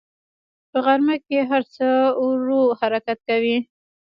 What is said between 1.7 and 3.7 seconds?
څه ورو حرکت کوي